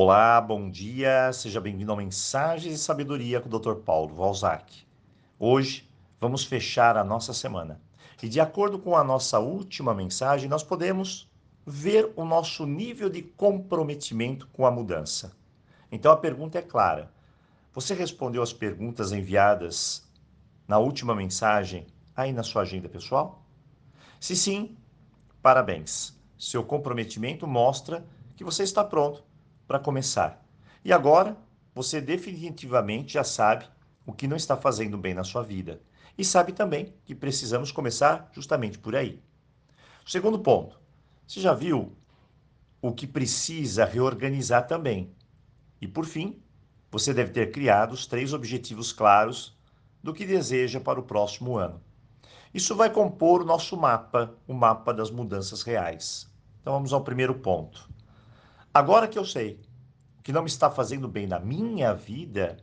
Olá, 0.00 0.40
bom 0.40 0.70
dia, 0.70 1.32
seja 1.32 1.60
bem-vindo 1.60 1.90
ao 1.90 1.98
Mensagens 1.98 2.72
e 2.72 2.78
Sabedoria 2.78 3.40
com 3.40 3.48
o 3.48 3.58
Dr. 3.58 3.82
Paulo 3.82 4.14
Valzac. 4.14 4.86
Hoje 5.36 5.90
vamos 6.20 6.44
fechar 6.44 6.96
a 6.96 7.02
nossa 7.02 7.34
semana 7.34 7.80
e, 8.22 8.28
de 8.28 8.38
acordo 8.38 8.78
com 8.78 8.96
a 8.96 9.02
nossa 9.02 9.40
última 9.40 9.92
mensagem, 9.92 10.48
nós 10.48 10.62
podemos 10.62 11.28
ver 11.66 12.12
o 12.14 12.24
nosso 12.24 12.64
nível 12.64 13.10
de 13.10 13.22
comprometimento 13.22 14.46
com 14.52 14.64
a 14.64 14.70
mudança. 14.70 15.32
Então 15.90 16.12
a 16.12 16.16
pergunta 16.16 16.60
é 16.60 16.62
clara: 16.62 17.10
você 17.74 17.92
respondeu 17.92 18.40
as 18.40 18.52
perguntas 18.52 19.10
enviadas 19.10 20.08
na 20.68 20.78
última 20.78 21.12
mensagem 21.12 21.88
aí 22.14 22.32
na 22.32 22.44
sua 22.44 22.62
agenda 22.62 22.88
pessoal? 22.88 23.42
Se 24.20 24.36
sim, 24.36 24.76
parabéns. 25.42 26.16
Seu 26.38 26.62
comprometimento 26.62 27.48
mostra 27.48 28.06
que 28.36 28.44
você 28.44 28.62
está 28.62 28.84
pronto 28.84 29.26
para 29.68 29.78
começar. 29.78 30.42
E 30.82 30.92
agora, 30.92 31.36
você 31.74 32.00
definitivamente 32.00 33.12
já 33.12 33.22
sabe 33.22 33.66
o 34.06 34.12
que 34.12 34.26
não 34.26 34.36
está 34.36 34.56
fazendo 34.56 34.96
bem 34.96 35.12
na 35.12 35.22
sua 35.22 35.42
vida. 35.42 35.80
E 36.16 36.24
sabe 36.24 36.52
também 36.52 36.94
que 37.04 37.14
precisamos 37.14 37.70
começar 37.70 38.28
justamente 38.32 38.78
por 38.78 38.96
aí. 38.96 39.22
segundo 40.06 40.38
ponto, 40.38 40.80
você 41.26 41.40
já 41.40 41.52
viu 41.52 41.92
o 42.80 42.90
que 42.92 43.06
precisa 43.06 43.84
reorganizar 43.84 44.66
também. 44.66 45.12
E 45.80 45.86
por 45.86 46.06
fim, 46.06 46.40
você 46.90 47.12
deve 47.12 47.32
ter 47.32 47.52
criado 47.52 47.92
os 47.92 48.06
três 48.06 48.32
objetivos 48.32 48.92
claros 48.92 49.56
do 50.02 50.14
que 50.14 50.24
deseja 50.24 50.80
para 50.80 50.98
o 50.98 51.02
próximo 51.02 51.58
ano. 51.58 51.80
Isso 52.54 52.74
vai 52.74 52.88
compor 52.88 53.42
o 53.42 53.44
nosso 53.44 53.76
mapa, 53.76 54.34
o 54.46 54.54
mapa 54.54 54.94
das 54.94 55.10
mudanças 55.10 55.62
reais. 55.62 56.28
Então 56.62 56.72
vamos 56.72 56.94
ao 56.94 57.04
primeiro 57.04 57.34
ponto. 57.34 57.88
Agora 58.72 59.08
que 59.08 59.18
eu 59.18 59.24
sei 59.24 59.60
o 60.18 60.22
que 60.22 60.32
não 60.32 60.42
me 60.42 60.48
está 60.48 60.70
fazendo 60.70 61.08
bem 61.08 61.26
na 61.26 61.38
minha 61.38 61.94
vida, 61.94 62.58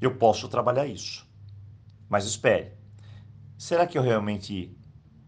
eu 0.00 0.16
posso 0.16 0.48
trabalhar 0.48 0.86
isso. 0.86 1.26
Mas 2.08 2.26
espere, 2.26 2.72
será 3.56 3.86
que 3.86 3.96
eu 3.96 4.02
realmente 4.02 4.76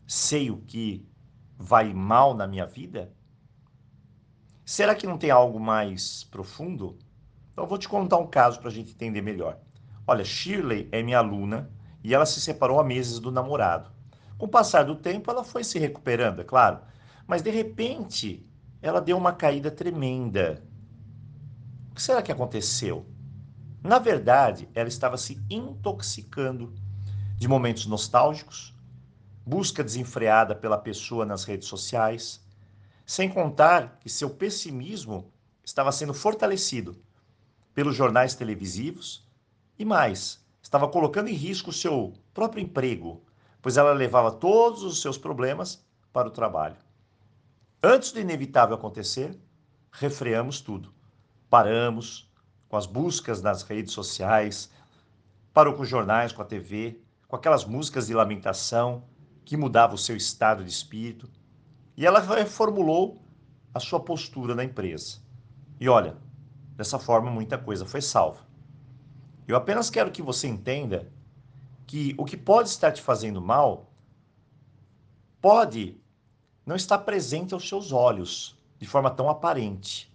sei 0.07 0.51
o 0.51 0.59
que 0.59 1.07
vai 1.57 1.93
mal 1.93 2.35
na 2.35 2.47
minha 2.47 2.67
vida? 2.67 3.13
Será 4.65 4.95
que 4.95 5.07
não 5.07 5.17
tem 5.17 5.31
algo 5.31 5.59
mais 5.59 6.25
profundo? 6.25 6.99
Então 7.53 7.65
eu 7.65 7.69
vou 7.69 7.79
te 7.79 7.89
contar 7.89 8.19
um 8.19 8.27
caso 8.27 8.59
para 8.59 8.69
a 8.69 8.73
gente 8.73 8.91
entender 8.91 9.23
melhor. 9.23 9.59
Olha, 10.07 10.25
Shirley 10.25 10.89
é 10.93 11.03
minha 11.03 11.19
aluna 11.19 11.71
e 12.05 12.15
ela 12.15 12.27
se 12.27 12.41
separou 12.41 12.79
há 12.79 12.85
meses 12.85 13.19
do 13.19 13.33
namorado. 13.33 13.91
Com 14.37 14.47
o 14.47 14.49
passar 14.49 14.85
do 14.85 14.95
tempo, 14.95 15.31
ela 15.31 15.43
foi 15.43 15.65
se 15.65 15.79
recuperando, 15.79 16.41
é 16.41 16.45
claro, 16.45 16.81
mas 17.27 17.43
de 17.43 17.51
repente 17.51 18.47
ela 18.81 19.01
deu 19.01 19.17
uma 19.17 19.33
caída 19.33 19.71
tremenda. 19.71 20.63
O 21.91 21.95
que 21.95 22.03
será 22.03 22.23
que 22.23 22.33
aconteceu? 22.33 23.07
Na 23.83 23.99
verdade, 23.99 24.69
ela 24.75 24.89
estava 24.89 25.17
se 25.17 25.41
intoxicando 25.49 26.75
de 27.37 27.47
momentos 27.47 27.87
nostálgicos, 27.87 28.75
busca 29.45 29.85
desenfreada 29.85 30.55
pela 30.55 30.79
pessoa 30.79 31.25
nas 31.25 31.45
redes 31.45 31.69
sociais, 31.69 32.45
sem 33.05 33.29
contar 33.29 33.99
que 34.01 34.09
seu 34.09 34.31
pessimismo 34.31 35.31
estava 35.65 35.93
sendo 35.93 36.13
fortalecido 36.13 36.97
pelos 37.73 37.95
jornais 37.95 38.35
televisivos 38.35 39.25
e 39.79 39.85
mais, 39.85 40.45
estava 40.63 40.89
colocando 40.89 41.29
em 41.29 41.35
risco 41.35 41.71
o 41.71 41.73
seu 41.73 42.15
próprio 42.35 42.63
emprego, 42.63 43.23
pois 43.63 43.77
ela 43.77 43.93
levava 43.93 44.33
todos 44.33 44.83
os 44.83 45.01
seus 45.01 45.17
problemas 45.17 45.85
para 46.13 46.27
o 46.29 46.31
trabalho. 46.33 46.86
Antes 47.83 48.11
do 48.11 48.21
inevitável 48.21 48.75
acontecer, 48.75 49.39
refreamos 49.93 50.61
tudo. 50.61 50.93
Paramos 51.49 52.33
com 52.69 52.77
as 52.77 52.87
buscas 52.87 53.43
nas 53.43 53.63
redes 53.63 53.93
sociais, 53.93 54.71
parou 55.53 55.75
com 55.75 55.83
os 55.83 55.89
jornais, 55.89 56.33
com 56.33 56.43
a 56.43 56.45
TV, 56.45 57.01
com 57.29 57.37
aquelas 57.37 57.65
músicas 57.65 58.07
de 58.07 58.15
lamentação 58.15 59.05
que 59.45 59.57
mudavam 59.57 59.95
o 59.95 59.99
seu 59.99 60.17
estado 60.17 60.65
de 60.65 60.71
espírito. 60.71 61.29
E 61.97 62.05
ela 62.05 62.19
reformulou 62.19 63.23
a 63.73 63.79
sua 63.79 64.01
postura 64.01 64.55
na 64.55 64.65
empresa. 64.65 65.19
E 65.79 65.89
olha, 65.89 66.17
dessa 66.75 66.99
forma 66.99 67.31
muita 67.31 67.59
coisa 67.59 67.85
foi 67.85 68.01
salva. 68.01 68.47
Eu 69.47 69.55
apenas 69.55 69.91
quero 69.91 70.11
que 70.11 70.23
você 70.23 70.49
entenda 70.49 71.13
que 71.87 72.15
o 72.19 72.25
que 72.25 72.37
pode 72.37 72.69
estar 72.69 72.91
te 72.91 73.01
fazendo 73.01 73.41
mal 73.41 73.93
pode 75.41 76.01
não 76.67 76.75
está 76.75 76.99
presente 76.99 77.55
aos 77.55 77.69
seus 77.69 77.93
olhos 77.93 78.59
de 78.79 78.87
forma 78.87 79.09
tão 79.09 79.31
aparente. 79.31 80.13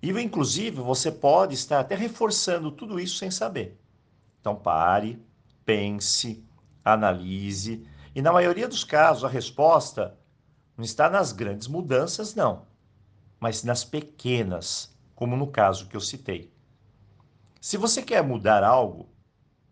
E, 0.00 0.10
inclusive, 0.10 0.80
você 0.80 1.10
pode 1.10 1.54
estar 1.54 1.80
até 1.80 1.96
reforçando 1.96 2.70
tudo 2.70 3.00
isso 3.00 3.18
sem 3.18 3.30
saber. 3.30 3.78
Então, 4.40 4.54
pare, 4.54 5.20
pense, 5.64 6.44
analise. 6.84 7.86
E, 8.14 8.22
na 8.22 8.32
maioria 8.32 8.68
dos 8.68 8.84
casos, 8.84 9.24
a 9.24 9.28
resposta 9.28 10.16
não 10.76 10.84
está 10.84 11.10
nas 11.10 11.32
grandes 11.32 11.66
mudanças, 11.66 12.34
não, 12.34 12.66
mas 13.38 13.62
nas 13.62 13.84
pequenas, 13.84 14.96
como 15.14 15.36
no 15.36 15.46
caso 15.46 15.86
que 15.88 15.96
eu 15.96 16.00
citei. 16.00 16.52
Se 17.60 17.76
você 17.76 18.02
quer 18.02 18.22
mudar 18.22 18.64
algo 18.64 19.08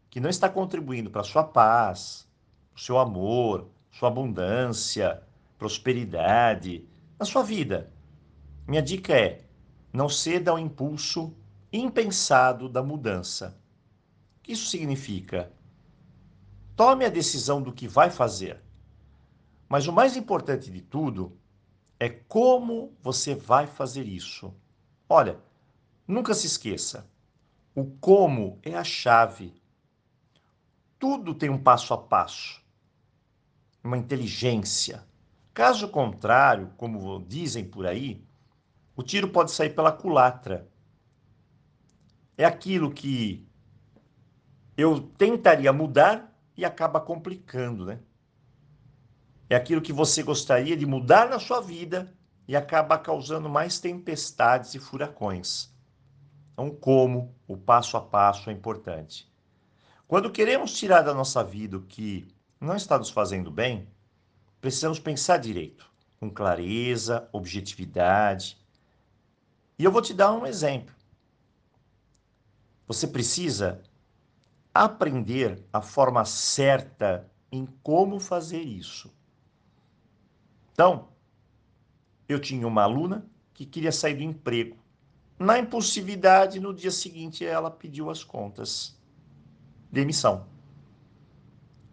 que 0.08 0.20
não 0.20 0.30
está 0.30 0.48
contribuindo 0.48 1.10
para 1.10 1.22
a 1.22 1.24
sua 1.24 1.42
paz, 1.42 2.28
o 2.74 2.78
seu 2.78 2.98
amor, 2.98 3.68
sua 3.90 4.08
abundância, 4.08 5.22
prosperidade 5.58 6.88
na 7.18 7.26
sua 7.26 7.42
vida. 7.42 7.92
Minha 8.66 8.82
dica 8.82 9.12
é: 9.12 9.44
não 9.92 10.08
ceda 10.08 10.50
ao 10.50 10.58
impulso 10.58 11.34
impensado 11.72 12.68
da 12.68 12.82
mudança. 12.82 13.58
O 14.38 14.42
que 14.42 14.52
isso 14.52 14.66
significa? 14.66 15.52
Tome 16.76 17.04
a 17.04 17.10
decisão 17.10 17.60
do 17.60 17.72
que 17.72 17.86
vai 17.86 18.10
fazer. 18.10 18.62
Mas 19.68 19.86
o 19.86 19.92
mais 19.92 20.16
importante 20.16 20.70
de 20.70 20.80
tudo 20.80 21.36
é 21.98 22.08
como 22.08 22.96
você 23.02 23.34
vai 23.34 23.66
fazer 23.66 24.08
isso. 24.08 24.54
Olha, 25.08 25.38
nunca 26.06 26.32
se 26.32 26.46
esqueça: 26.46 27.06
o 27.74 27.84
como 27.84 28.58
é 28.62 28.74
a 28.74 28.84
chave. 28.84 29.60
Tudo 30.98 31.34
tem 31.34 31.50
um 31.50 31.58
passo 31.58 31.92
a 31.92 31.98
passo 31.98 32.59
uma 33.82 33.96
inteligência. 33.96 35.04
Caso 35.52 35.88
contrário, 35.88 36.72
como 36.76 37.24
dizem 37.26 37.64
por 37.64 37.86
aí, 37.86 38.24
o 38.96 39.02
tiro 39.02 39.28
pode 39.28 39.50
sair 39.50 39.70
pela 39.70 39.92
culatra. 39.92 40.68
É 42.36 42.44
aquilo 42.44 42.90
que 42.92 43.46
eu 44.76 45.00
tentaria 45.00 45.72
mudar 45.72 46.34
e 46.56 46.64
acaba 46.64 47.00
complicando, 47.00 47.84
né? 47.84 48.00
É 49.48 49.56
aquilo 49.56 49.82
que 49.82 49.92
você 49.92 50.22
gostaria 50.22 50.76
de 50.76 50.86
mudar 50.86 51.28
na 51.28 51.38
sua 51.38 51.60
vida 51.60 52.14
e 52.46 52.54
acaba 52.54 52.98
causando 52.98 53.48
mais 53.48 53.80
tempestades 53.80 54.74
e 54.74 54.78
furacões. 54.78 55.74
Então, 56.52 56.70
como 56.70 57.34
o 57.48 57.56
passo 57.56 57.96
a 57.96 58.00
passo 58.00 58.50
é 58.50 58.52
importante. 58.52 59.30
Quando 60.06 60.30
queremos 60.30 60.76
tirar 60.76 61.02
da 61.02 61.14
nossa 61.14 61.42
vida 61.42 61.76
o 61.76 61.82
que 61.82 62.28
não 62.60 62.76
está 62.76 62.98
nos 62.98 63.10
fazendo 63.10 63.50
bem, 63.50 63.88
precisamos 64.60 64.98
pensar 64.98 65.38
direito, 65.38 65.90
com 66.18 66.28
clareza, 66.28 67.26
objetividade. 67.32 68.58
E 69.78 69.84
eu 69.84 69.90
vou 69.90 70.02
te 70.02 70.12
dar 70.12 70.32
um 70.32 70.46
exemplo. 70.46 70.94
Você 72.86 73.06
precisa 73.06 73.82
aprender 74.74 75.64
a 75.72 75.80
forma 75.80 76.24
certa 76.24 77.26
em 77.50 77.66
como 77.82 78.20
fazer 78.20 78.60
isso. 78.60 79.10
Então, 80.72 81.08
eu 82.28 82.38
tinha 82.38 82.66
uma 82.66 82.82
aluna 82.82 83.26
que 83.54 83.64
queria 83.64 83.90
sair 83.90 84.14
do 84.14 84.22
emprego. 84.22 84.76
Na 85.38 85.58
impulsividade, 85.58 86.60
no 86.60 86.74
dia 86.74 86.90
seguinte, 86.90 87.44
ela 87.44 87.70
pediu 87.70 88.10
as 88.10 88.22
contas. 88.22 88.98
Demissão 89.90 90.46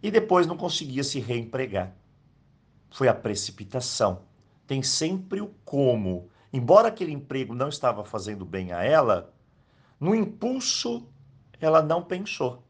e 0.02 0.10
depois 0.10 0.46
não 0.46 0.56
conseguia 0.56 1.02
se 1.02 1.18
reempregar. 1.18 1.92
Foi 2.90 3.08
a 3.08 3.14
precipitação. 3.14 4.22
Tem 4.66 4.82
sempre 4.82 5.40
o 5.40 5.48
como. 5.64 6.28
Embora 6.52 6.88
aquele 6.88 7.12
emprego 7.12 7.54
não 7.54 7.68
estava 7.68 8.04
fazendo 8.04 8.44
bem 8.44 8.72
a 8.72 8.82
ela, 8.82 9.32
no 9.98 10.14
impulso 10.14 11.06
ela 11.60 11.82
não 11.82 12.02
pensou. 12.02 12.62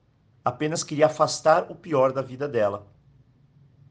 Apenas 0.44 0.82
queria 0.82 1.06
afastar 1.06 1.70
o 1.70 1.74
pior 1.74 2.12
da 2.12 2.22
vida 2.22 2.48
dela. 2.48 2.86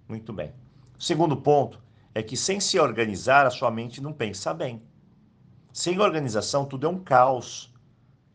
Muito 0.08 0.34
bem. 0.34 0.54
Segundo 0.98 1.38
ponto 1.38 1.82
é 2.16 2.24
que 2.24 2.36
sem 2.36 2.60
se 2.60 2.80
organizar, 2.80 3.46
a 3.46 3.52
sua 3.52 3.70
mente 3.70 4.02
não 4.02 4.12
pensa 4.12 4.54
bem. 4.54 4.82
Sem 5.72 6.00
organização, 6.00 6.66
tudo 6.66 6.88
é 6.88 6.90
um 6.90 6.98
caos, 6.98 7.72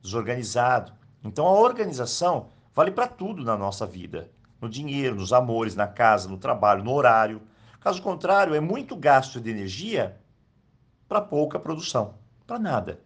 desorganizado. 0.01 0.93
Então 1.25 1.45
a 1.47 1.53
organização 1.53 2.51
vale 2.73 2.93
para 2.93 3.09
tudo 3.09 3.43
na 3.43 3.57
nossa 3.57 3.85
vida 3.85 4.31
no 4.63 4.69
dinheiro, 4.69 5.17
nos 5.17 5.33
amores, 5.33 5.75
na 5.75 5.89
casa, 5.89 6.29
no 6.29 6.39
trabalho, 6.39 6.85
no 6.85 6.93
horário. 6.93 7.43
Caso 7.81 8.01
contrário, 8.01 8.55
é 8.55 8.61
muito 8.61 8.95
gasto 8.95 9.41
de 9.41 9.51
energia 9.51 10.17
para 11.09 11.21
pouca 11.21 11.59
produção, 11.59 12.15
para 12.47 12.61
nada. 12.61 13.01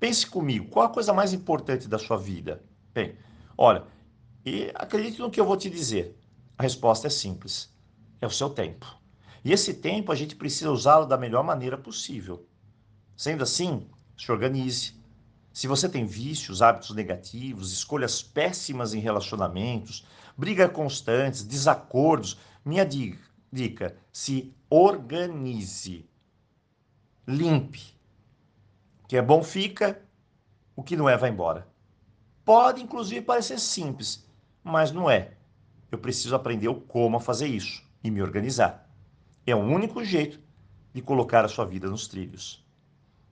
Pense 0.00 0.26
comigo, 0.26 0.68
qual 0.68 0.86
a 0.86 0.90
coisa 0.90 1.12
mais 1.12 1.32
importante 1.32 1.86
da 1.86 1.98
sua 1.98 2.16
vida? 2.16 2.60
Bem, 2.92 3.14
olha, 3.56 3.84
e 4.44 4.72
acredite 4.74 5.20
no 5.20 5.30
que 5.30 5.40
eu 5.40 5.44
vou 5.46 5.56
te 5.56 5.70
dizer. 5.70 6.18
A 6.58 6.62
resposta 6.62 7.06
é 7.06 7.10
simples: 7.10 7.72
é 8.20 8.26
o 8.26 8.30
seu 8.30 8.50
tempo. 8.50 8.86
E 9.44 9.52
esse 9.52 9.74
tempo 9.74 10.10
a 10.10 10.14
gente 10.16 10.34
precisa 10.34 10.72
usá-lo 10.72 11.06
da 11.06 11.16
melhor 11.16 11.44
maneira 11.44 11.78
possível. 11.78 12.46
Sendo 13.16 13.44
assim, 13.44 13.86
se 14.18 14.30
organize. 14.32 14.99
Se 15.60 15.68
você 15.68 15.90
tem 15.90 16.06
vícios, 16.06 16.62
hábitos 16.62 16.94
negativos, 16.94 17.70
escolhas 17.70 18.22
péssimas 18.22 18.94
em 18.94 18.98
relacionamentos, 18.98 20.06
brigas 20.34 20.72
constantes, 20.72 21.44
desacordos, 21.44 22.38
minha 22.64 22.82
dica: 22.82 23.94
se 24.10 24.54
organize. 24.70 26.08
Limpe. 27.28 27.94
O 29.04 29.06
que 29.06 29.18
é 29.18 29.20
bom 29.20 29.42
fica, 29.42 30.00
o 30.74 30.82
que 30.82 30.96
não 30.96 31.06
é 31.06 31.14
vai 31.18 31.28
embora. 31.28 31.68
Pode 32.42 32.82
inclusive 32.82 33.20
parecer 33.20 33.60
simples, 33.60 34.26
mas 34.64 34.90
não 34.90 35.10
é. 35.10 35.34
Eu 35.92 35.98
preciso 35.98 36.34
aprender 36.34 36.68
o 36.68 36.80
como 36.80 37.20
fazer 37.20 37.48
isso 37.48 37.84
e 38.02 38.10
me 38.10 38.22
organizar. 38.22 38.90
É 39.46 39.54
o 39.54 39.58
único 39.58 40.02
jeito 40.02 40.40
de 40.94 41.02
colocar 41.02 41.44
a 41.44 41.48
sua 41.48 41.66
vida 41.66 41.86
nos 41.86 42.08
trilhos. 42.08 42.64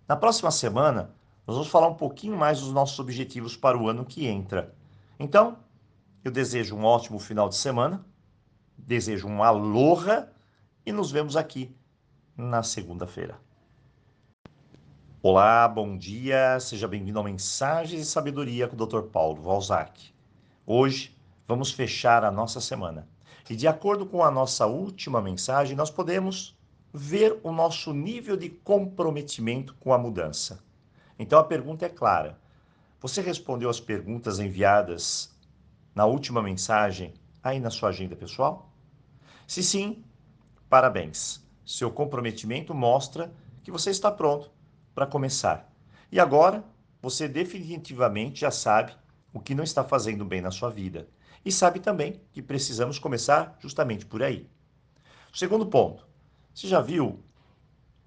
Na 0.07 0.15
próxima 0.15 0.51
semana, 0.51 1.17
nós 1.49 1.57
vamos 1.57 1.71
falar 1.71 1.89
um 1.89 1.95
pouquinho 1.95 2.37
mais 2.37 2.61
dos 2.61 2.75
nossos 2.75 2.99
objetivos 2.99 3.57
para 3.57 3.79
o 3.79 3.89
ano 3.89 4.05
que 4.05 4.27
entra. 4.27 4.75
Então, 5.19 5.57
eu 6.23 6.31
desejo 6.31 6.77
um 6.77 6.85
ótimo 6.85 7.19
final 7.19 7.49
de 7.49 7.57
semana, 7.57 8.05
desejo 8.77 9.27
um 9.27 9.43
aloha 9.43 10.31
e 10.85 10.93
nos 10.93 11.11
vemos 11.11 11.39
aqui 11.39 11.75
na 12.37 12.63
segunda-feira. 12.63 13.41
Olá, 15.23 15.67
bom 15.67 15.97
dia, 15.97 16.61
seja 16.61 16.87
bem-vindo 16.87 17.19
ao 17.19 17.25
Mensagens 17.25 18.03
e 18.03 18.05
Sabedoria 18.05 18.69
com 18.69 18.77
o 18.77 18.87
Dr. 18.87 19.05
Paulo 19.11 19.41
Valzac. 19.41 20.13
Hoje 20.67 21.17
vamos 21.47 21.71
fechar 21.71 22.25
a 22.25 22.31
nossa 22.31 22.61
semana. 22.61 23.09
E 23.49 23.57
de 23.57 23.67
acordo 23.67 24.05
com 24.05 24.23
a 24.23 24.31
nossa 24.31 24.67
última 24.67 25.23
mensagem, 25.23 25.75
nós 25.75 25.91
podemos 25.91 26.55
ver 26.93 27.41
o 27.43 27.51
nosso 27.51 27.95
nível 27.95 28.37
de 28.37 28.51
comprometimento 28.51 29.75
com 29.81 29.95
a 29.95 29.99
mudança. 29.99 30.68
Então 31.19 31.39
a 31.39 31.45
pergunta 31.45 31.87
é 31.87 31.89
clara. 31.89 32.39
Você 33.01 33.21
respondeu 33.21 33.69
as 33.69 33.81
perguntas 33.81 34.39
enviadas 34.39 35.35
na 35.95 36.05
última 36.07 36.43
mensagem 36.43 37.15
aí 37.43 37.59
na 37.59 37.71
sua 37.71 37.89
agenda 37.89 38.15
pessoal? 38.15 38.73
Se 39.47 39.63
sim, 39.63 40.05
parabéns. 40.69 41.47
Seu 41.65 41.91
comprometimento 41.91 42.75
mostra 42.75 43.33
que 43.63 43.71
você 43.71 43.91
está 43.91 44.11
pronto 44.11 44.51
para 44.95 45.07
começar. 45.07 45.71
E 46.11 46.19
agora 46.19 46.65
você 47.01 47.29
definitivamente 47.29 48.41
já 48.41 48.51
sabe 48.51 48.93
o 49.33 49.41
que 49.41 49.55
não 49.55 49.65
está 49.65 49.85
fazendo 49.85 50.25
bem 50.25 50.41
na 50.41 50.51
sua 50.51 50.71
vida 50.71 51.09
e 51.45 51.53
sabe 51.53 51.81
também 51.81 52.21
que 52.33 52.43
precisamos 52.43 52.99
começar 52.99 53.57
justamente 53.61 54.05
por 54.05 54.23
aí. 54.23 54.49
segundo 55.33 55.67
ponto, 55.67 56.07
você 56.53 56.67
já 56.67 56.81
viu 56.81 57.23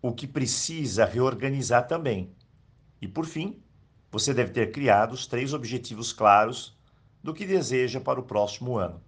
o 0.01 0.11
que 0.11 0.27
precisa 0.27 1.05
reorganizar 1.05 1.87
também. 1.87 2.35
E 3.01 3.07
por 3.07 3.25
fim, 3.25 3.61
você 4.11 4.33
deve 4.33 4.51
ter 4.51 4.71
criado 4.71 5.13
os 5.13 5.25
três 5.25 5.53
objetivos 5.53 6.13
claros 6.13 6.77
do 7.23 7.33
que 7.33 7.45
deseja 7.45 7.99
para 7.99 8.19
o 8.19 8.23
próximo 8.23 8.77
ano. 8.77 9.01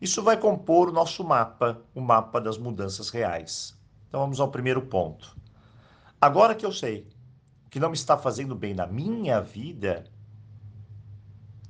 Isso 0.00 0.22
vai 0.22 0.36
compor 0.36 0.88
o 0.88 0.92
nosso 0.92 1.24
mapa, 1.24 1.82
o 1.94 2.00
mapa 2.00 2.40
das 2.40 2.56
mudanças 2.56 3.10
reais. 3.10 3.76
Então 4.08 4.20
vamos 4.20 4.40
ao 4.40 4.50
primeiro 4.50 4.82
ponto. 4.82 5.36
Agora 6.20 6.54
que 6.54 6.64
eu 6.64 6.72
sei 6.72 7.06
que 7.68 7.80
não 7.80 7.90
me 7.90 7.96
está 7.96 8.16
fazendo 8.16 8.54
bem 8.54 8.74
na 8.74 8.86
minha 8.86 9.40
vida, 9.40 10.04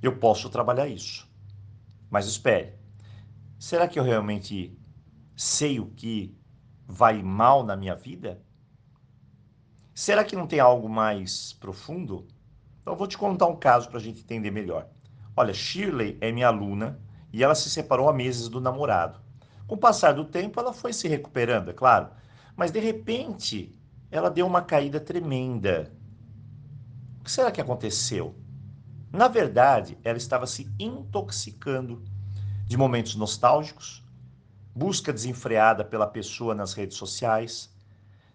eu 0.03 0.17
posso 0.17 0.49
trabalhar 0.49 0.87
isso. 0.87 1.29
Mas 2.11 2.27
espere, 2.27 2.75
será 3.59 3.89
que 3.89 3.99
eu 3.99 4.05
realmente 4.05 4.79
sei 5.37 5.81
o 5.81 5.87
que 5.87 6.37
vai 6.87 7.23
mal 7.23 7.65
na 7.65 7.77
minha 7.77 7.95
vida? 7.95 8.41
Será 9.99 10.23
que 10.23 10.37
não 10.37 10.47
tem 10.47 10.61
algo 10.61 10.89
mais 10.89 11.55
profundo? 11.55 12.29
Então 12.81 12.93
eu 12.95 12.97
vou 12.97 13.09
te 13.09 13.19
contar 13.19 13.49
um 13.49 13.57
caso 13.57 13.89
para 13.89 13.99
a 13.99 14.01
gente 14.01 14.21
entender 14.21 14.49
melhor. 14.49 14.87
Olha, 15.37 15.53
Shirley 15.53 16.17
é 16.21 16.31
minha 16.31 16.47
aluna 16.47 17.01
e 17.33 17.43
ela 17.43 17.57
se 17.57 17.69
separou 17.69 18.09
há 18.09 18.13
meses 18.13 18.49
do 18.49 18.61
namorado. 18.61 19.19
Com 19.67 19.75
o 19.75 19.79
passar 19.79 20.13
do 20.13 20.25
tempo, 20.25 20.61
ela 20.61 20.73
foi 20.73 20.93
se 20.93 21.09
recuperando, 21.09 21.71
é 21.71 21.73
claro, 21.73 22.11
mas 22.55 22.71
de 22.71 22.79
repente 22.79 23.77
ela 24.09 24.31
deu 24.31 24.47
uma 24.47 24.63
caída 24.63 25.01
tremenda. 25.01 25.93
O 27.19 27.25
que 27.25 27.33
será 27.33 27.51
que 27.51 27.61
aconteceu? 27.61 28.37
Na 29.11 29.27
verdade, 29.27 29.99
ela 30.05 30.17
estava 30.17 30.47
se 30.47 30.73
intoxicando 30.79 32.05
de 32.67 32.77
momentos 32.77 33.17
nostálgicos, 33.17 34.07
busca 34.73 35.13
desenfreada 35.13 35.85
pela 35.85 36.07
pessoa 36.07 36.55
nas 36.55 36.73
redes 36.73 36.97
sociais, 36.97 37.77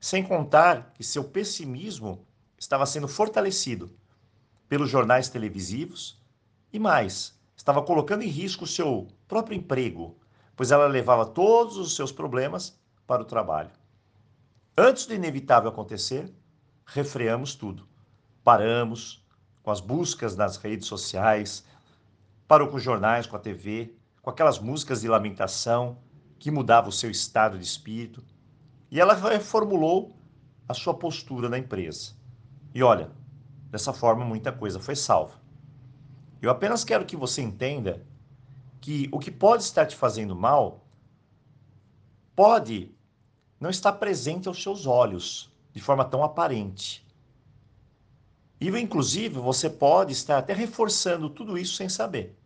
sem 0.04 0.22
contar 0.22 0.92
que 0.96 1.02
seu 1.02 1.24
pessimismo 1.24 2.28
estava 2.58 2.86
sendo 2.86 3.08
fortalecido 3.08 3.90
pelos 4.68 4.90
jornais 4.90 5.30
televisivos 5.30 6.22
e 6.74 6.78
mais, 6.78 7.40
estava 7.56 7.82
colocando 7.82 8.22
em 8.22 8.28
risco 8.28 8.66
o 8.66 8.68
seu 8.68 9.08
próprio 9.30 9.56
emprego, 9.56 10.20
pois 10.58 10.72
ela 10.72 10.88
levava 10.88 11.26
todos 11.26 11.78
os 11.78 11.96
seus 11.96 12.12
problemas 12.12 12.78
para 13.08 13.22
o 13.22 13.26
trabalho. 13.26 13.72
Antes 14.78 15.06
do 15.06 15.14
inevitável 15.14 15.70
acontecer, 15.70 16.30
refreamos 16.86 17.56
tudo. 17.56 17.88
Paramos, 18.44 19.26
com 19.64 19.72
as 19.72 19.80
buscas 19.80 20.36
nas 20.36 20.58
redes 20.58 20.86
sociais, 20.86 21.64
parou 22.46 22.68
com 22.68 22.76
os 22.76 22.84
jornais, 22.84 23.26
com 23.26 23.38
a 23.38 23.40
TV, 23.40 23.96
com 24.22 24.30
aquelas 24.30 24.60
músicas 24.60 25.00
de 25.00 25.08
lamentação 25.08 25.98
que 26.38 26.52
mudavam 26.52 26.90
o 26.90 26.94
seu 26.94 27.10
estado 27.10 27.58
de 27.58 27.64
espírito. 27.64 28.22
E 28.94 29.00
ela 29.00 29.16
reformulou 29.16 30.16
a 30.70 30.74
sua 30.76 30.94
postura 30.94 31.50
na 31.50 31.58
empresa. 31.58 32.12
E 32.76 32.84
olha, 32.84 33.10
dessa 33.72 33.92
forma 33.92 34.24
muita 34.24 34.52
coisa 34.52 34.80
foi 34.80 34.96
salva. 34.96 35.42
Eu 36.40 36.52
apenas 36.52 36.84
quero 36.84 37.04
que 37.04 37.16
você 37.16 37.42
entenda 37.42 38.06
que 38.80 39.10
o 39.12 39.18
que 39.18 39.32
pode 39.32 39.64
estar 39.64 39.88
te 39.88 39.96
fazendo 39.96 40.36
mal 40.36 40.86
pode 42.36 42.94
não 43.60 43.72
estar 43.72 43.94
presente 43.94 44.48
aos 44.48 44.62
seus 44.62 44.86
olhos 44.86 45.52
de 45.72 45.82
forma 45.82 46.06
tão 46.06 46.24
aparente. 46.24 47.04
E, 48.62 48.70
inclusive, 48.80 49.40
você 49.40 49.72
pode 49.72 50.14
estar 50.14 50.38
até 50.38 50.54
reforçando 50.54 51.32
tudo 51.32 51.58
isso 51.58 51.74
sem 51.78 51.90
saber. 51.90 52.38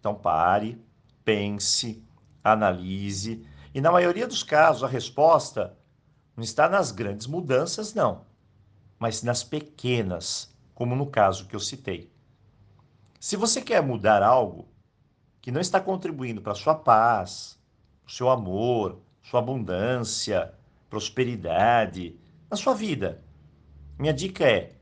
Então, 0.00 0.12
pare, 0.12 0.76
pense, 1.24 2.02
analise. 2.42 3.46
E, 3.72 3.80
na 3.80 3.92
maioria 3.92 4.26
dos 4.26 4.42
casos, 4.42 4.82
a 4.82 4.88
resposta 4.88 5.78
não 6.36 6.42
está 6.42 6.68
nas 6.68 6.90
grandes 6.90 7.26
mudanças, 7.26 7.94
não, 7.94 8.24
mas 8.98 9.22
nas 9.22 9.44
pequenas, 9.44 10.54
como 10.74 10.96
no 10.96 11.06
caso 11.06 11.46
que 11.46 11.54
eu 11.54 11.60
citei. 11.60 12.10
Se 13.20 13.36
você 13.36 13.62
quer 13.62 13.82
mudar 13.82 14.22
algo 14.22 14.68
que 15.40 15.50
não 15.50 15.60
está 15.60 15.80
contribuindo 15.80 16.40
para 16.40 16.52
a 16.52 16.56
sua 16.56 16.74
paz, 16.74 17.58
o 18.06 18.10
seu 18.10 18.28
amor, 18.28 19.00
sua 19.22 19.40
abundância, 19.40 20.52
prosperidade, 20.90 22.18
na 22.50 22.56
sua 22.56 22.74
vida, 22.74 23.22
minha 23.98 24.12
dica 24.12 24.44
é 24.44 24.74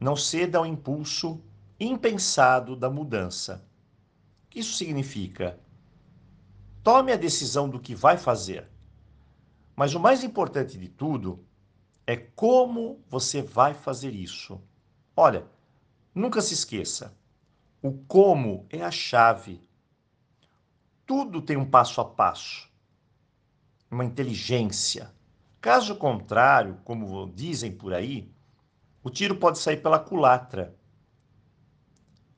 não 0.00 0.16
ceda 0.16 0.58
ao 0.58 0.64
impulso 0.64 1.42
impensado 1.78 2.74
da 2.74 2.88
mudança. 2.88 3.64
O 4.46 4.50
que 4.50 4.60
isso 4.60 4.74
significa? 4.74 5.58
Tome 6.82 7.12
a 7.12 7.16
decisão 7.16 7.68
do 7.68 7.78
que 7.78 7.94
vai 7.94 8.16
fazer. 8.16 8.66
Mas 9.80 9.94
o 9.94 9.98
mais 9.98 10.22
importante 10.22 10.76
de 10.76 10.90
tudo 10.90 11.42
é 12.06 12.14
como 12.14 13.02
você 13.08 13.40
vai 13.40 13.72
fazer 13.72 14.14
isso. 14.14 14.60
Olha, 15.16 15.46
nunca 16.14 16.42
se 16.42 16.52
esqueça: 16.52 17.16
o 17.80 17.90
como 17.90 18.66
é 18.68 18.82
a 18.82 18.90
chave. 18.90 19.58
Tudo 21.06 21.40
tem 21.40 21.56
um 21.56 21.64
passo 21.64 21.98
a 21.98 22.04
passo, 22.04 22.70
uma 23.90 24.04
inteligência. 24.04 25.14
Caso 25.62 25.96
contrário, 25.96 26.78
como 26.84 27.32
dizem 27.32 27.72
por 27.72 27.94
aí, 27.94 28.30
o 29.02 29.08
tiro 29.08 29.36
pode 29.36 29.58
sair 29.58 29.78
pela 29.78 29.98
culatra. 29.98 30.76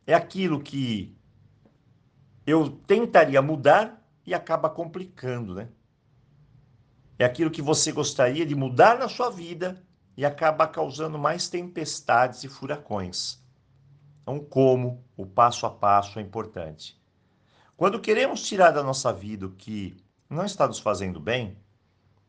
É 0.07 0.15
aquilo 0.15 0.63
que 0.63 1.13
eu 2.47 2.71
tentaria 2.87 3.43
mudar 3.43 4.01
e 4.25 4.33
acaba 4.33 4.71
complicando, 4.71 5.57
né? 5.57 5.69
É 7.19 7.25
aquilo 7.25 7.51
que 7.51 7.63
você 7.63 7.93
gostaria 7.93 8.45
de 8.45 8.55
mudar 8.55 8.99
na 8.99 9.09
sua 9.09 9.31
vida 9.31 9.83
e 10.17 10.25
acaba 10.25 10.67
causando 10.67 11.19
mais 11.19 11.49
tempestades 11.49 12.45
e 12.45 12.49
furacões. 12.49 13.41
Então, 14.23 14.41
como 14.41 15.05
o 15.17 15.27
passo 15.27 15.67
a 15.67 15.71
passo 15.71 16.19
é 16.19 16.23
importante. 16.23 17.01
Quando 17.77 18.01
queremos 18.01 18.43
tirar 18.43 18.71
da 18.71 18.83
nossa 18.83 19.13
vida 19.13 19.47
o 19.47 19.53
que 19.53 19.97
não 20.29 20.45
está 20.45 20.67
nos 20.67 20.79
fazendo 20.79 21.19
bem, 21.19 21.57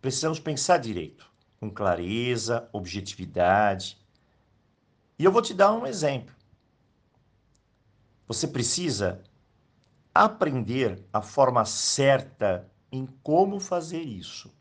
precisamos 0.01 0.39
pensar 0.39 0.77
direito. 0.77 1.31
com 1.59 1.69
clareza, 1.69 2.67
objetividade. 2.73 3.97
E 5.17 5.23
eu 5.23 5.31
vou 5.31 5.41
te 5.41 5.53
dar 5.53 5.71
um 5.71 5.87
exemplo. 5.87 6.35
Você 8.27 8.47
precisa 8.47 9.23
aprender 10.13 11.07
a 11.13 11.21
forma 11.21 11.63
certa 11.63 12.69
em 12.91 13.05
como 13.23 13.61
fazer 13.61 14.01
isso. 14.01 14.53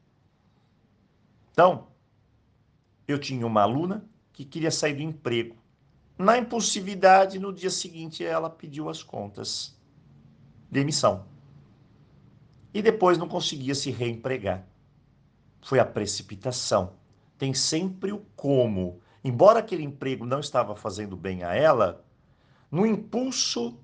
Então, 1.53 1.89
eu 3.07 3.19
tinha 3.19 3.47
uma 3.47 3.63
aluna 3.63 4.05
que 4.33 4.45
queria 4.45 4.71
sair 4.71 4.95
do 4.95 5.03
emprego. 5.03 5.57
Na 6.17 6.39
impulsividade, 6.39 7.39
no 7.39 7.53
dia 7.53 7.71
seguinte, 7.71 8.25
ela 8.25 8.49
pediu 8.49 8.89
as 8.89 9.03
contas. 9.03 9.79
Demissão. 10.71 11.27
E 12.73 12.81
depois 12.81 13.19
não 13.19 13.29
conseguia 13.29 13.75
se 13.75 13.91
reempregar. 13.91 14.67
Foi 15.61 15.79
a 15.79 15.85
precipitação. 15.85 16.95
Tem 17.37 17.53
sempre 17.53 18.13
o 18.13 18.25
como. 18.35 19.01
Embora 19.23 19.59
aquele 19.59 19.83
emprego 19.83 20.25
não 20.25 20.41
estava 20.41 20.75
fazendo 20.75 21.17
bem 21.17 21.45
a 21.45 21.55
ela, 21.55 22.03
no 22.71 22.87
impulso 22.87 23.79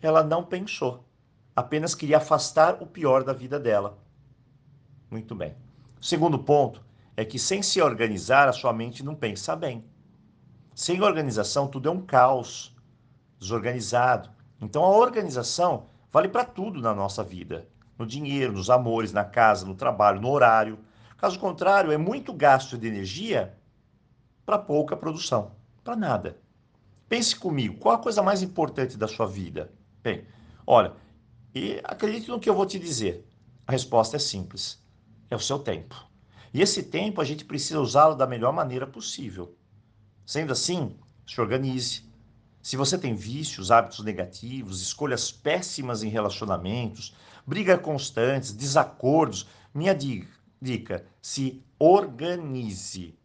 ela 0.00 0.24
não 0.24 0.44
pensou. 0.44 1.04
Apenas 1.54 1.94
queria 1.94 2.16
afastar 2.16 2.82
o 2.82 2.86
pior 2.86 3.22
da 3.22 3.32
vida 3.32 3.60
dela. 3.60 3.98
Muito 5.08 5.34
bem. 5.34 5.54
Segundo 6.00 6.38
ponto 6.38 6.82
é 7.16 7.24
que 7.24 7.38
sem 7.38 7.62
se 7.62 7.80
organizar, 7.80 8.48
a 8.48 8.52
sua 8.52 8.72
mente 8.72 9.04
não 9.04 9.14
pensa 9.14 9.54
bem. 9.54 9.84
Sem 10.74 11.02
organização, 11.02 11.66
tudo 11.66 11.88
é 11.88 11.92
um 11.92 12.00
caos, 12.00 12.74
desorganizado. 13.38 14.30
Então, 14.60 14.82
a 14.82 14.96
organização 14.96 15.86
vale 16.10 16.28
para 16.28 16.44
tudo 16.44 16.80
na 16.80 16.94
nossa 16.94 17.22
vida: 17.22 17.68
no 17.98 18.06
dinheiro, 18.06 18.52
nos 18.52 18.70
amores, 18.70 19.12
na 19.12 19.24
casa, 19.24 19.66
no 19.66 19.74
trabalho, 19.74 20.20
no 20.20 20.30
horário. 20.30 20.78
Caso 21.18 21.38
contrário, 21.38 21.92
é 21.92 21.96
muito 21.96 22.32
gasto 22.32 22.78
de 22.78 22.88
energia 22.88 23.56
para 24.44 24.58
pouca 24.58 24.96
produção, 24.96 25.52
para 25.84 25.94
nada. 25.94 26.38
Pense 27.08 27.36
comigo, 27.36 27.78
qual 27.78 27.94
a 27.94 28.02
coisa 28.02 28.22
mais 28.22 28.42
importante 28.42 28.96
da 28.96 29.06
sua 29.06 29.26
vida? 29.26 29.70
Bem, 30.02 30.26
olha, 30.66 30.94
e 31.54 31.80
acredite 31.84 32.28
no 32.28 32.40
que 32.40 32.48
eu 32.48 32.54
vou 32.54 32.66
te 32.66 32.78
dizer. 32.78 33.28
A 33.66 33.72
resposta 33.72 34.16
é 34.16 34.18
simples: 34.18 34.82
é 35.30 35.36
o 35.36 35.40
seu 35.40 35.58
tempo. 35.58 36.11
E 36.52 36.60
esse 36.60 36.82
tempo 36.82 37.20
a 37.20 37.24
gente 37.24 37.44
precisa 37.44 37.80
usá-lo 37.80 38.14
da 38.14 38.26
melhor 38.26 38.52
maneira 38.52 38.86
possível. 38.86 39.56
Sendo 40.26 40.52
assim, 40.52 40.96
se 41.26 41.40
organize. 41.40 42.04
Se 42.60 42.76
você 42.76 42.96
tem 42.98 43.14
vícios, 43.14 43.70
hábitos 43.70 44.04
negativos, 44.04 44.82
escolhas 44.82 45.32
péssimas 45.32 46.02
em 46.02 46.08
relacionamentos, 46.08 47.16
brigas 47.46 47.80
constantes, 47.80 48.52
desacordos, 48.52 49.48
minha 49.74 49.94
dica: 49.94 51.04
se 51.20 51.62
organize. 51.78 53.18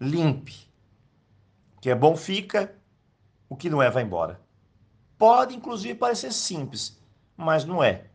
Limpe. 0.00 0.66
O 1.76 1.80
que 1.80 1.90
é 1.90 1.94
bom 1.94 2.16
fica, 2.16 2.74
o 3.48 3.56
que 3.56 3.70
não 3.70 3.82
é 3.82 3.90
vai 3.90 4.02
embora. 4.02 4.40
Pode 5.18 5.54
inclusive 5.54 5.94
parecer 5.94 6.32
simples, 6.32 7.00
mas 7.36 7.64
não 7.64 7.82
é. 7.82 8.06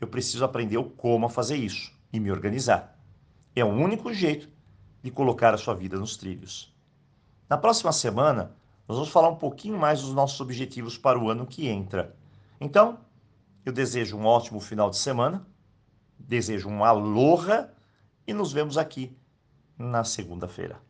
Eu 0.00 0.08
preciso 0.08 0.44
aprender 0.44 0.76
o 0.76 0.90
como 0.90 1.28
fazer 1.28 1.56
isso 1.56 1.92
e 2.12 2.18
me 2.18 2.30
organizar. 2.30 2.91
É 3.54 3.64
o 3.64 3.68
único 3.68 4.12
jeito 4.12 4.48
de 5.02 5.10
colocar 5.10 5.52
a 5.52 5.58
sua 5.58 5.74
vida 5.74 5.98
nos 5.98 6.16
trilhos. 6.16 6.74
Na 7.48 7.58
próxima 7.58 7.92
semana, 7.92 8.54
nós 8.88 8.96
vamos 8.96 9.12
falar 9.12 9.28
um 9.28 9.36
pouquinho 9.36 9.78
mais 9.78 10.00
dos 10.00 10.14
nossos 10.14 10.40
objetivos 10.40 10.96
para 10.96 11.18
o 11.18 11.28
ano 11.28 11.46
que 11.46 11.68
entra. 11.68 12.16
Então, 12.60 12.98
eu 13.64 13.72
desejo 13.72 14.16
um 14.16 14.24
ótimo 14.24 14.60
final 14.60 14.88
de 14.90 14.96
semana, 14.96 15.46
desejo 16.18 16.68
um 16.68 16.84
aloha 16.84 17.70
e 18.26 18.32
nos 18.32 18.52
vemos 18.52 18.78
aqui 18.78 19.16
na 19.76 20.04
segunda-feira. 20.04 20.80